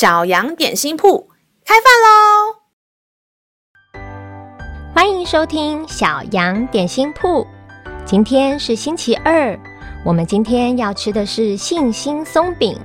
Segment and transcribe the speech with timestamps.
[0.00, 1.28] 小羊点心铺
[1.62, 2.56] 开饭喽！
[4.94, 7.46] 欢迎收听小羊点心铺。
[8.06, 9.60] 今天是星期二，
[10.02, 12.80] 我们今天要吃的是信心松饼。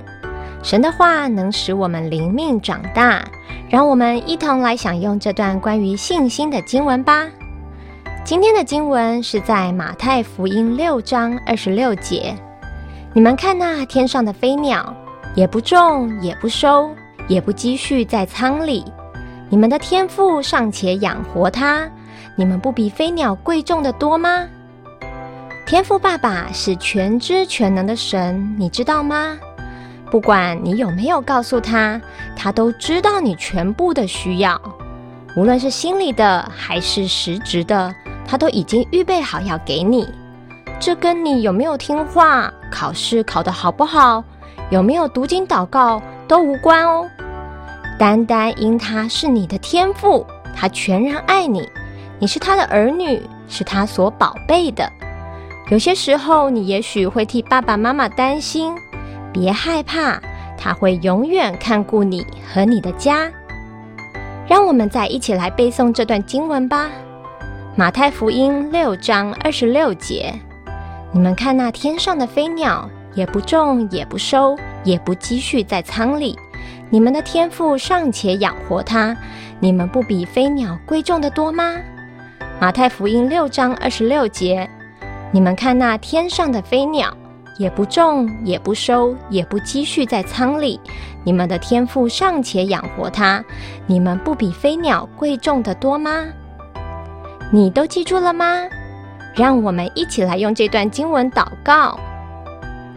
[0.62, 3.24] 神的话能使我们灵命长大，
[3.70, 7.26] 让我们一同来享用这段关于信心的经文吧。
[8.26, 12.36] 今天的经文是在马太福音六章二十六节。
[13.14, 14.94] 你们看那天上的飞鸟。
[15.34, 16.90] 也不种，也不收，
[17.28, 18.84] 也不积蓄在仓里，
[19.48, 21.88] 你们的天赋尚且养活它，
[22.34, 24.46] 你们不比飞鸟贵重的多吗？
[25.66, 29.36] 天赋爸爸是全知全能的神，你知道吗？
[30.10, 32.00] 不管你有没有告诉他，
[32.36, 34.60] 他都知道你全部的需要，
[35.36, 37.92] 无论是心里的还是实质的，
[38.24, 40.08] 他都已经预备好要给你。
[40.78, 44.22] 这跟你有没有听话、考试考得好不好？
[44.70, 47.08] 有没有读经祷告都无关哦，
[47.98, 51.66] 单单因他是你的天父，他全然爱你，
[52.18, 54.90] 你是他的儿女，是他所宝贝的。
[55.70, 58.74] 有些时候，你也许会替爸爸妈妈担心，
[59.32, 60.20] 别害怕，
[60.58, 63.30] 他会永远看顾你和你的家。
[64.46, 66.86] 让我们再一起来背诵这段经文吧，
[67.76, 70.32] 《马太福音》六章二十六节，
[71.12, 72.88] 你们看那天上的飞鸟。
[73.14, 74.54] 也不种，也不收，
[74.84, 76.38] 也不积蓄在仓里。
[76.88, 79.16] 你们的天赋尚且养活它，
[79.58, 81.74] 你们不比飞鸟贵重得多吗？
[82.60, 84.68] 马太福音六章二十六节，
[85.32, 87.12] 你们看那天上的飞鸟，
[87.58, 90.80] 也不种，也不收，也不积蓄在仓里。
[91.24, 93.44] 你们的天赋尚且养活它，
[93.86, 96.24] 你们不比飞鸟贵重得多吗？
[97.50, 98.62] 你都记住了吗？
[99.34, 101.98] 让我们一起来用这段经文祷告。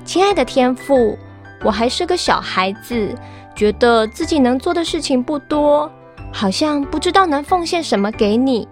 [0.06, 1.18] 亲爱的天父，
[1.64, 3.14] 我还是个小孩子，
[3.60, 5.92] 觉得自己能做的事情不多，
[6.32, 8.66] 好像不知道能奉献什么给你，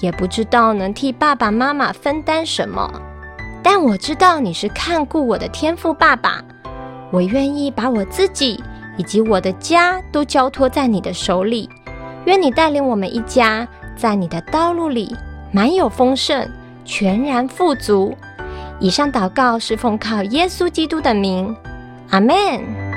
[0.00, 2.92] 也不知道能替爸爸妈妈分担什么。
[3.62, 6.44] 但我知道你是看顾我的天赋爸爸，
[7.10, 8.62] 我愿意把我自己
[8.98, 11.66] 以及我的家都交托在你的手里。
[12.26, 13.66] 愿你带领我们一家
[13.96, 15.16] 在你的道路里
[15.50, 16.46] 满有丰盛，
[16.84, 18.14] 全然富足。
[18.78, 21.56] 以上祷告是奉靠耶稣基督的名，
[22.10, 22.87] 阿门。